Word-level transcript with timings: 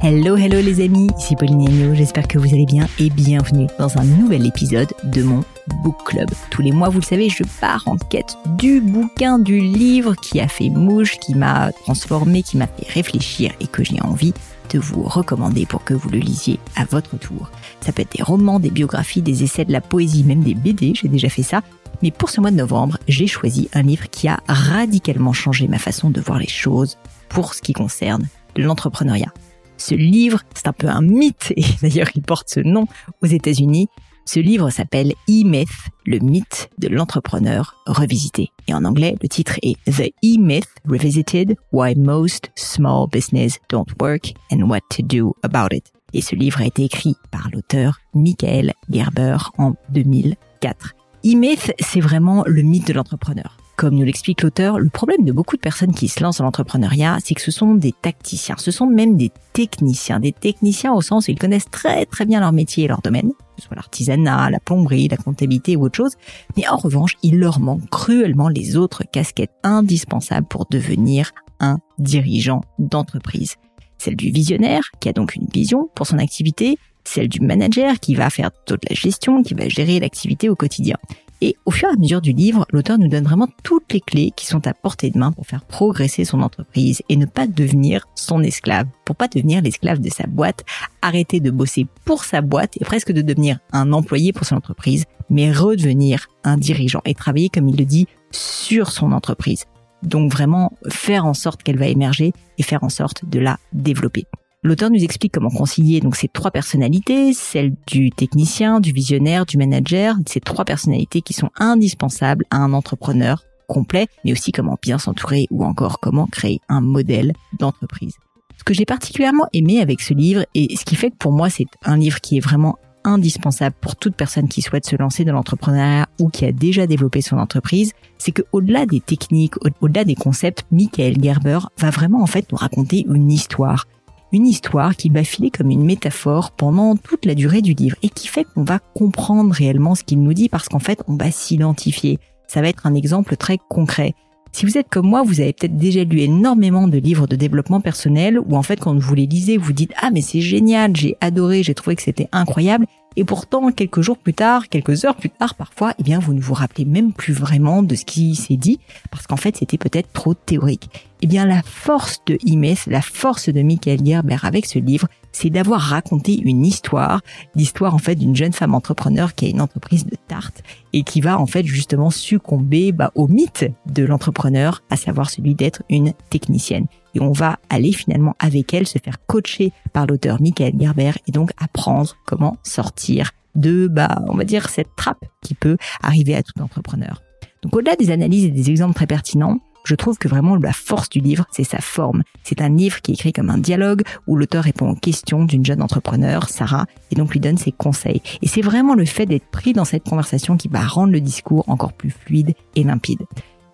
Hello, 0.00 0.36
hello 0.36 0.60
les 0.60 0.80
amis, 0.80 1.08
ici 1.18 1.34
Pauline 1.34 1.66
Agneau, 1.66 1.92
j'espère 1.92 2.28
que 2.28 2.38
vous 2.38 2.54
allez 2.54 2.66
bien 2.66 2.86
et 3.00 3.10
bienvenue 3.10 3.66
dans 3.80 3.98
un 3.98 4.04
nouvel 4.04 4.46
épisode 4.46 4.92
de 5.02 5.24
mon 5.24 5.42
Book 5.82 5.96
Club. 6.04 6.30
Tous 6.50 6.62
les 6.62 6.70
mois, 6.70 6.88
vous 6.88 7.00
le 7.00 7.04
savez, 7.04 7.28
je 7.28 7.42
pars 7.60 7.82
en 7.86 7.96
quête 7.96 8.36
du 8.58 8.80
bouquin, 8.80 9.40
du 9.40 9.58
livre 9.58 10.14
qui 10.14 10.38
a 10.38 10.46
fait 10.46 10.68
mouche, 10.68 11.18
qui 11.18 11.34
m'a 11.34 11.72
transformé, 11.72 12.44
qui 12.44 12.58
m'a 12.58 12.68
fait 12.68 12.88
réfléchir 12.92 13.50
et 13.58 13.66
que 13.66 13.82
j'ai 13.82 14.00
envie 14.00 14.32
de 14.70 14.78
vous 14.78 15.02
recommander 15.02 15.66
pour 15.66 15.82
que 15.82 15.94
vous 15.94 16.10
le 16.10 16.18
lisiez 16.18 16.60
à 16.76 16.84
votre 16.84 17.18
tour. 17.18 17.50
Ça 17.80 17.90
peut 17.90 18.02
être 18.02 18.16
des 18.16 18.22
romans, 18.22 18.60
des 18.60 18.70
biographies, 18.70 19.20
des 19.20 19.42
essais 19.42 19.64
de 19.64 19.72
la 19.72 19.80
poésie, 19.80 20.22
même 20.22 20.44
des 20.44 20.54
BD, 20.54 20.92
j'ai 20.94 21.08
déjà 21.08 21.28
fait 21.28 21.42
ça. 21.42 21.62
Mais 22.02 22.12
pour 22.12 22.30
ce 22.30 22.40
mois 22.40 22.52
de 22.52 22.56
novembre, 22.56 22.98
j'ai 23.08 23.26
choisi 23.26 23.68
un 23.72 23.82
livre 23.82 24.08
qui 24.08 24.28
a 24.28 24.38
radicalement 24.46 25.32
changé 25.32 25.66
ma 25.66 25.78
façon 25.78 26.10
de 26.10 26.20
voir 26.20 26.38
les 26.38 26.46
choses 26.46 26.98
pour 27.28 27.54
ce 27.54 27.62
qui 27.62 27.72
concerne 27.72 28.28
l'entrepreneuriat. 28.56 29.32
Ce 29.78 29.94
livre, 29.94 30.42
c'est 30.54 30.68
un 30.68 30.72
peu 30.72 30.88
un 30.88 31.00
mythe, 31.00 31.52
et 31.56 31.64
d'ailleurs 31.82 32.10
il 32.14 32.22
porte 32.22 32.48
ce 32.50 32.60
nom 32.60 32.86
aux 33.22 33.26
États-Unis. 33.26 33.88
Ce 34.26 34.40
livre 34.40 34.68
s'appelle 34.68 35.14
E-Myth, 35.26 35.70
le 36.04 36.18
mythe 36.18 36.68
de 36.76 36.88
l'entrepreneur 36.88 37.76
revisité. 37.86 38.50
Et 38.66 38.74
en 38.74 38.84
anglais, 38.84 39.14
le 39.22 39.28
titre 39.28 39.54
est 39.62 39.76
The 39.86 40.12
E-Myth 40.22 40.68
Revisited, 40.86 41.56
Why 41.72 41.94
Most 41.94 42.50
Small 42.54 43.06
Business 43.10 43.58
Don't 43.70 43.86
Work 44.00 44.34
and 44.52 44.68
What 44.68 44.80
to 44.90 45.02
Do 45.02 45.34
About 45.42 45.74
It. 45.74 45.90
Et 46.12 46.20
ce 46.20 46.34
livre 46.34 46.60
a 46.60 46.66
été 46.66 46.84
écrit 46.84 47.14
par 47.30 47.48
l'auteur 47.52 48.00
Michael 48.14 48.74
Gerber 48.90 49.36
en 49.56 49.74
2004. 49.92 50.94
E-Myth, 51.24 51.72
c'est 51.80 52.00
vraiment 52.00 52.44
le 52.46 52.62
mythe 52.62 52.86
de 52.88 52.92
l'entrepreneur. 52.92 53.57
Comme 53.78 53.94
nous 53.94 54.04
l'explique 54.04 54.42
l'auteur, 54.42 54.80
le 54.80 54.88
problème 54.88 55.24
de 55.24 55.30
beaucoup 55.30 55.54
de 55.54 55.60
personnes 55.60 55.94
qui 55.94 56.08
se 56.08 56.20
lancent 56.20 56.38
dans 56.38 56.44
l'entrepreneuriat, 56.44 57.18
c'est 57.22 57.34
que 57.34 57.40
ce 57.40 57.52
sont 57.52 57.74
des 57.76 57.92
tacticiens, 57.92 58.56
ce 58.58 58.72
sont 58.72 58.86
même 58.86 59.16
des 59.16 59.30
techniciens, 59.52 60.18
des 60.18 60.32
techniciens 60.32 60.92
au 60.92 61.00
sens 61.00 61.28
où 61.28 61.30
ils 61.30 61.38
connaissent 61.38 61.70
très 61.70 62.04
très 62.04 62.26
bien 62.26 62.40
leur 62.40 62.50
métier 62.50 62.82
et 62.82 62.88
leur 62.88 63.02
domaine, 63.02 63.28
que 63.28 63.62
ce 63.62 63.68
soit 63.68 63.76
l'artisanat, 63.76 64.50
la 64.50 64.58
plomberie, 64.58 65.06
la 65.06 65.16
comptabilité 65.16 65.76
ou 65.76 65.84
autre 65.84 65.96
chose, 65.96 66.14
mais 66.56 66.66
en 66.66 66.76
revanche, 66.76 67.12
il 67.22 67.38
leur 67.38 67.60
manque 67.60 67.88
cruellement 67.88 68.48
les 68.48 68.76
autres 68.76 69.04
casquettes 69.12 69.54
indispensables 69.62 70.48
pour 70.48 70.66
devenir 70.68 71.30
un 71.60 71.78
dirigeant 72.00 72.62
d'entreprise. 72.80 73.54
Celle 73.96 74.16
du 74.16 74.32
visionnaire, 74.32 74.82
qui 74.98 75.08
a 75.08 75.12
donc 75.12 75.36
une 75.36 75.46
vision 75.46 75.88
pour 75.94 76.08
son 76.08 76.18
activité, 76.18 76.78
celle 77.04 77.28
du 77.28 77.38
manager 77.38 78.00
qui 78.00 78.16
va 78.16 78.28
faire 78.28 78.50
toute 78.66 78.90
la 78.90 78.96
gestion, 78.96 79.44
qui 79.44 79.54
va 79.54 79.68
gérer 79.68 80.00
l'activité 80.00 80.48
au 80.48 80.56
quotidien. 80.56 80.96
Et 81.40 81.56
au 81.66 81.70
fur 81.70 81.88
et 81.88 81.92
à 81.92 81.96
mesure 81.96 82.20
du 82.20 82.32
livre, 82.32 82.66
l'auteur 82.70 82.98
nous 82.98 83.08
donne 83.08 83.24
vraiment 83.24 83.48
toutes 83.62 83.92
les 83.92 84.00
clés 84.00 84.32
qui 84.34 84.46
sont 84.46 84.66
à 84.66 84.74
portée 84.74 85.10
de 85.10 85.18
main 85.18 85.30
pour 85.30 85.46
faire 85.46 85.64
progresser 85.64 86.24
son 86.24 86.42
entreprise 86.42 87.02
et 87.08 87.16
ne 87.16 87.26
pas 87.26 87.46
devenir 87.46 88.08
son 88.14 88.42
esclave, 88.42 88.86
pour 89.04 89.14
pas 89.14 89.28
devenir 89.28 89.62
l'esclave 89.62 90.00
de 90.00 90.10
sa 90.10 90.26
boîte, 90.26 90.64
arrêter 91.00 91.38
de 91.38 91.50
bosser 91.50 91.86
pour 92.04 92.24
sa 92.24 92.40
boîte 92.40 92.76
et 92.80 92.84
presque 92.84 93.12
de 93.12 93.22
devenir 93.22 93.60
un 93.72 93.92
employé 93.92 94.32
pour 94.32 94.46
son 94.46 94.56
entreprise, 94.56 95.04
mais 95.30 95.52
redevenir 95.52 96.26
un 96.42 96.56
dirigeant 96.56 97.02
et 97.04 97.14
travailler, 97.14 97.50
comme 97.50 97.68
il 97.68 97.76
le 97.76 97.84
dit, 97.84 98.08
sur 98.32 98.90
son 98.90 99.12
entreprise. 99.12 99.66
Donc 100.02 100.32
vraiment 100.32 100.72
faire 100.88 101.24
en 101.24 101.34
sorte 101.34 101.62
qu'elle 101.62 101.78
va 101.78 101.86
émerger 101.86 102.32
et 102.58 102.62
faire 102.62 102.82
en 102.82 102.88
sorte 102.88 103.24
de 103.28 103.38
la 103.38 103.58
développer. 103.72 104.26
L'auteur 104.64 104.90
nous 104.90 105.04
explique 105.04 105.34
comment 105.34 105.50
concilier 105.50 106.00
donc 106.00 106.16
ces 106.16 106.26
trois 106.26 106.50
personnalités, 106.50 107.32
celle 107.32 107.76
du 107.86 108.10
technicien, 108.10 108.80
du 108.80 108.90
visionnaire, 108.90 109.46
du 109.46 109.56
manager, 109.56 110.16
ces 110.26 110.40
trois 110.40 110.64
personnalités 110.64 111.20
qui 111.20 111.32
sont 111.32 111.50
indispensables 111.60 112.44
à 112.50 112.56
un 112.56 112.72
entrepreneur 112.72 113.44
complet, 113.68 114.08
mais 114.24 114.32
aussi 114.32 114.50
comment 114.50 114.76
bien 114.82 114.98
s'entourer 114.98 115.46
ou 115.52 115.64
encore 115.64 116.00
comment 116.00 116.26
créer 116.26 116.60
un 116.68 116.80
modèle 116.80 117.34
d'entreprise. 117.60 118.14
Ce 118.58 118.64
que 118.64 118.74
j'ai 118.74 118.84
particulièrement 118.84 119.46
aimé 119.52 119.80
avec 119.80 120.00
ce 120.00 120.12
livre 120.12 120.44
et 120.56 120.74
ce 120.74 120.84
qui 120.84 120.96
fait 120.96 121.10
que 121.12 121.16
pour 121.16 121.30
moi 121.30 121.50
c'est 121.50 121.68
un 121.84 121.96
livre 121.96 122.20
qui 122.20 122.38
est 122.38 122.40
vraiment 122.40 122.78
indispensable 123.04 123.76
pour 123.80 123.94
toute 123.94 124.16
personne 124.16 124.48
qui 124.48 124.60
souhaite 124.60 124.86
se 124.86 124.96
lancer 124.96 125.24
dans 125.24 125.34
l'entrepreneuriat 125.34 126.08
ou 126.18 126.30
qui 126.30 126.44
a 126.44 126.50
déjà 126.50 126.88
développé 126.88 127.20
son 127.20 127.38
entreprise, 127.38 127.92
c'est 128.18 128.32
que 128.32 128.42
au-delà 128.50 128.86
des 128.86 129.00
techniques, 129.00 129.54
au-delà 129.80 130.04
des 130.04 130.16
concepts, 130.16 130.64
Michael 130.72 131.22
Gerber 131.22 131.60
va 131.78 131.90
vraiment 131.90 132.22
en 132.22 132.26
fait 132.26 132.50
nous 132.50 132.58
raconter 132.58 133.06
une 133.08 133.30
histoire 133.30 133.86
une 134.32 134.46
histoire 134.46 134.96
qui 134.96 135.08
va 135.08 135.24
filer 135.24 135.50
comme 135.50 135.70
une 135.70 135.84
métaphore 135.84 136.50
pendant 136.50 136.96
toute 136.96 137.24
la 137.24 137.34
durée 137.34 137.62
du 137.62 137.74
livre 137.74 137.96
et 138.02 138.08
qui 138.08 138.28
fait 138.28 138.44
qu'on 138.44 138.64
va 138.64 138.78
comprendre 138.78 139.54
réellement 139.54 139.94
ce 139.94 140.04
qu'il 140.04 140.22
nous 140.22 140.34
dit 140.34 140.48
parce 140.48 140.68
qu'en 140.68 140.78
fait 140.78 141.02
on 141.08 141.16
va 141.16 141.30
s'identifier. 141.30 142.18
Ça 142.46 142.60
va 142.60 142.68
être 142.68 142.86
un 142.86 142.94
exemple 142.94 143.36
très 143.36 143.58
concret. 143.68 144.14
Si 144.52 144.64
vous 144.64 144.78
êtes 144.78 144.88
comme 144.88 145.06
moi, 145.06 145.22
vous 145.22 145.40
avez 145.40 145.52
peut-être 145.52 145.76
déjà 145.76 146.04
lu 146.04 146.20
énormément 146.20 146.88
de 146.88 146.98
livres 146.98 147.26
de 147.26 147.36
développement 147.36 147.80
personnel 147.80 148.40
où 148.40 148.56
en 148.56 148.62
fait 148.62 148.80
quand 148.80 148.98
vous 148.98 149.14
les 149.14 149.26
lisez, 149.26 149.56
vous 149.56 149.72
dites 149.72 149.92
ah 150.00 150.10
mais 150.10 150.22
c'est 150.22 150.40
génial, 150.40 150.96
j'ai 150.96 151.16
adoré, 151.20 151.62
j'ai 151.62 151.74
trouvé 151.74 151.96
que 151.96 152.02
c'était 152.02 152.28
incroyable 152.32 152.86
et 153.18 153.24
pourtant 153.24 153.72
quelques 153.72 154.00
jours 154.00 154.16
plus 154.16 154.32
tard, 154.32 154.68
quelques 154.68 155.04
heures 155.04 155.16
plus 155.16 155.30
tard 155.30 155.56
parfois, 155.56 155.92
eh 155.98 156.04
bien 156.04 156.20
vous 156.20 156.34
ne 156.34 156.40
vous 156.40 156.54
rappelez 156.54 156.84
même 156.84 157.12
plus 157.12 157.32
vraiment 157.32 157.82
de 157.82 157.96
ce 157.96 158.04
qui 158.04 158.36
s'est 158.36 158.56
dit 158.56 158.78
parce 159.10 159.26
qu'en 159.26 159.36
fait 159.36 159.56
c'était 159.56 159.76
peut-être 159.76 160.12
trop 160.12 160.34
théorique. 160.34 160.88
Eh 161.20 161.26
bien 161.26 161.44
la 161.44 161.62
force 161.64 162.20
de 162.26 162.38
Imes, 162.44 162.76
la 162.86 163.02
force 163.02 163.48
de 163.48 163.60
Michael 163.60 164.06
Gerber 164.06 164.36
avec 164.44 164.66
ce 164.66 164.78
livre, 164.78 165.08
c'est 165.32 165.50
d'avoir 165.50 165.80
raconté 165.80 166.38
une 166.40 166.64
histoire, 166.64 167.20
l'histoire 167.56 167.92
en 167.92 167.98
fait 167.98 168.14
d'une 168.14 168.36
jeune 168.36 168.52
femme 168.52 168.72
entrepreneur 168.72 169.34
qui 169.34 169.46
a 169.46 169.48
une 169.48 169.60
entreprise 169.60 170.06
de 170.06 170.16
tarte 170.28 170.62
et 170.92 171.02
qui 171.02 171.20
va 171.20 171.40
en 171.40 171.46
fait 171.46 171.66
justement 171.66 172.10
succomber 172.10 172.92
bah, 172.92 173.10
au 173.16 173.26
mythe 173.26 173.66
de 173.86 174.04
l'entrepreneur, 174.04 174.84
à 174.90 174.96
savoir 174.96 175.28
celui 175.28 175.56
d'être 175.56 175.82
une 175.90 176.12
technicienne. 176.30 176.86
Et 177.14 177.20
on 177.20 177.32
va 177.32 177.58
aller 177.70 177.92
finalement 177.92 178.34
avec 178.38 178.72
elle 178.74 178.86
se 178.86 178.98
faire 178.98 179.24
coacher 179.26 179.72
par 179.92 180.06
l'auteur 180.06 180.40
Michael 180.40 180.74
Gerber 180.78 181.12
et 181.26 181.32
donc 181.32 181.50
apprendre 181.58 182.16
comment 182.26 182.56
sortir 182.62 183.32
de, 183.54 183.88
bah, 183.88 184.22
on 184.28 184.36
va 184.36 184.44
dire, 184.44 184.68
cette 184.68 184.94
trappe 184.96 185.24
qui 185.42 185.54
peut 185.54 185.76
arriver 186.02 186.34
à 186.34 186.42
tout 186.42 186.60
entrepreneur. 186.60 187.22
Donc 187.62 187.74
au-delà 187.74 187.96
des 187.96 188.10
analyses 188.10 188.44
et 188.44 188.50
des 188.50 188.70
exemples 188.70 188.94
très 188.94 189.06
pertinents, 189.06 189.58
je 189.84 189.94
trouve 189.94 190.18
que 190.18 190.28
vraiment 190.28 190.56
la 190.56 190.72
force 190.72 191.08
du 191.08 191.20
livre, 191.20 191.46
c'est 191.50 191.64
sa 191.64 191.78
forme. 191.78 192.22
C'est 192.42 192.60
un 192.60 192.68
livre 192.68 193.00
qui 193.00 193.12
est 193.12 193.14
écrit 193.14 193.32
comme 193.32 193.48
un 193.48 193.58
dialogue 193.58 194.02
où 194.26 194.36
l'auteur 194.36 194.64
répond 194.64 194.90
aux 194.90 194.94
questions 194.94 195.44
d'une 195.44 195.64
jeune 195.64 195.80
entrepreneur, 195.80 196.48
Sarah, 196.48 196.84
et 197.10 197.14
donc 197.14 197.32
lui 197.32 197.40
donne 197.40 197.56
ses 197.56 197.72
conseils. 197.72 198.20
Et 198.42 198.48
c'est 198.48 198.60
vraiment 198.60 198.94
le 198.94 199.06
fait 199.06 199.24
d'être 199.24 199.46
pris 199.50 199.72
dans 199.72 199.86
cette 199.86 200.06
conversation 200.06 200.58
qui 200.58 200.68
va 200.68 200.80
rendre 200.80 201.12
le 201.12 201.22
discours 201.22 201.64
encore 201.68 201.94
plus 201.94 202.10
fluide 202.10 202.54
et 202.76 202.84
limpide. 202.84 203.22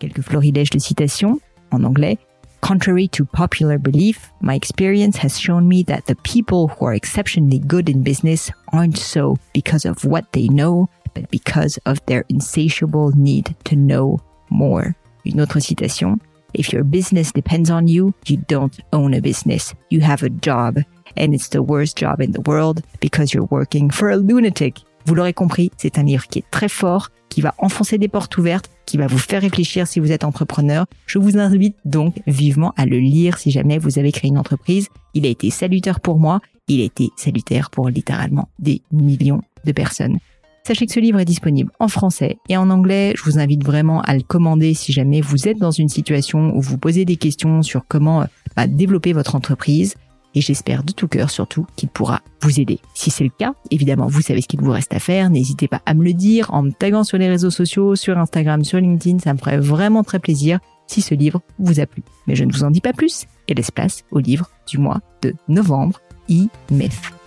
Quelques 0.00 0.20
florilèges 0.20 0.70
de 0.70 0.78
citations 0.78 1.40
en 1.70 1.82
anglais. 1.82 2.18
Contrary 2.62 3.08
to 3.08 3.24
popular 3.24 3.76
belief, 3.76 4.30
my 4.40 4.54
experience 4.54 5.16
has 5.16 5.36
shown 5.36 5.66
me 5.66 5.82
that 5.82 6.06
the 6.06 6.14
people 6.22 6.68
who 6.68 6.86
are 6.86 6.94
exceptionally 6.94 7.58
good 7.58 7.88
in 7.88 8.04
business 8.04 8.52
aren't 8.72 8.96
so 8.96 9.36
because 9.52 9.84
of 9.84 10.04
what 10.04 10.32
they 10.32 10.46
know, 10.46 10.88
but 11.12 11.28
because 11.32 11.76
of 11.86 11.98
their 12.06 12.24
insatiable 12.28 13.10
need 13.16 13.56
to 13.64 13.74
know 13.74 14.20
more. 14.48 14.94
Une 15.26 15.40
autre 15.40 15.60
citation. 15.60 16.20
If 16.54 16.72
your 16.72 16.84
business 16.84 17.32
depends 17.32 17.68
on 17.68 17.88
you, 17.88 18.14
you 18.26 18.36
don't 18.36 18.78
own 18.92 19.12
a 19.14 19.20
business. 19.20 19.74
You 19.90 20.00
have 20.02 20.22
a 20.22 20.30
job. 20.30 20.78
And 21.16 21.34
it's 21.34 21.48
the 21.48 21.64
worst 21.64 21.96
job 21.96 22.20
in 22.20 22.30
the 22.30 22.42
world 22.42 22.84
because 23.00 23.34
you're 23.34 23.48
working 23.50 23.90
for 23.90 24.08
a 24.08 24.16
lunatic. 24.16 24.84
Vous 25.06 25.16
l'aurez 25.16 25.34
compris, 25.34 25.72
c'est 25.78 25.98
un 25.98 26.04
livre 26.04 26.28
qui 26.28 26.38
est 26.38 26.50
très 26.52 26.70
fort, 26.70 27.10
qui 27.28 27.40
va 27.40 27.54
enfoncer 27.58 27.98
des 27.98 28.08
portes 28.08 28.38
ouvertes, 28.38 28.70
qui 28.92 28.98
va 28.98 29.06
vous 29.06 29.16
faire 29.16 29.40
réfléchir 29.40 29.86
si 29.86 30.00
vous 30.00 30.12
êtes 30.12 30.22
entrepreneur. 30.22 30.84
Je 31.06 31.18
vous 31.18 31.38
invite 31.38 31.76
donc 31.86 32.20
vivement 32.26 32.74
à 32.76 32.84
le 32.84 32.98
lire 32.98 33.38
si 33.38 33.50
jamais 33.50 33.78
vous 33.78 33.98
avez 33.98 34.12
créé 34.12 34.28
une 34.28 34.36
entreprise. 34.36 34.88
Il 35.14 35.24
a 35.24 35.30
été 35.30 35.48
salutaire 35.48 35.98
pour 35.98 36.18
moi, 36.18 36.40
il 36.68 36.82
a 36.82 36.84
été 36.84 37.08
salutaire 37.16 37.70
pour 37.70 37.88
littéralement 37.88 38.50
des 38.58 38.82
millions 38.92 39.40
de 39.64 39.72
personnes. 39.72 40.18
Sachez 40.66 40.84
que 40.84 40.92
ce 40.92 41.00
livre 41.00 41.18
est 41.20 41.24
disponible 41.24 41.72
en 41.80 41.88
français 41.88 42.36
et 42.50 42.58
en 42.58 42.68
anglais. 42.68 43.14
Je 43.16 43.22
vous 43.22 43.38
invite 43.38 43.64
vraiment 43.64 44.02
à 44.02 44.14
le 44.14 44.20
commander 44.20 44.74
si 44.74 44.92
jamais 44.92 45.22
vous 45.22 45.48
êtes 45.48 45.58
dans 45.58 45.70
une 45.70 45.88
situation 45.88 46.54
où 46.54 46.60
vous 46.60 46.76
posez 46.76 47.06
des 47.06 47.16
questions 47.16 47.62
sur 47.62 47.86
comment 47.88 48.20
euh, 48.20 48.26
bah, 48.56 48.66
développer 48.66 49.14
votre 49.14 49.34
entreprise. 49.34 49.94
Et 50.34 50.40
j'espère 50.40 50.82
de 50.82 50.92
tout 50.92 51.08
cœur 51.08 51.30
surtout 51.30 51.66
qu'il 51.76 51.88
pourra 51.88 52.20
vous 52.42 52.60
aider. 52.60 52.80
Si 52.94 53.10
c'est 53.10 53.24
le 53.24 53.30
cas, 53.30 53.54
évidemment, 53.70 54.06
vous 54.06 54.22
savez 54.22 54.40
ce 54.40 54.48
qu'il 54.48 54.60
vous 54.60 54.70
reste 54.70 54.94
à 54.94 54.98
faire. 54.98 55.30
N'hésitez 55.30 55.68
pas 55.68 55.82
à 55.86 55.94
me 55.94 56.04
le 56.04 56.14
dire 56.14 56.52
en 56.52 56.62
me 56.62 56.70
taguant 56.70 57.04
sur 57.04 57.18
les 57.18 57.28
réseaux 57.28 57.50
sociaux, 57.50 57.96
sur 57.96 58.18
Instagram, 58.18 58.64
sur 58.64 58.80
LinkedIn. 58.80 59.18
Ça 59.18 59.34
me 59.34 59.38
ferait 59.38 59.58
vraiment 59.58 60.02
très 60.02 60.18
plaisir 60.18 60.58
si 60.86 61.02
ce 61.02 61.14
livre 61.14 61.40
vous 61.58 61.80
a 61.80 61.86
plu. 61.86 62.02
Mais 62.26 62.34
je 62.34 62.44
ne 62.44 62.52
vous 62.52 62.64
en 62.64 62.70
dis 62.70 62.80
pas 62.80 62.92
plus 62.92 63.26
et 63.48 63.54
laisse 63.54 63.70
place 63.70 64.04
au 64.10 64.18
livre 64.18 64.50
du 64.66 64.78
mois 64.78 65.00
de 65.22 65.34
novembre, 65.48 66.00
E-Myth. 66.30 67.21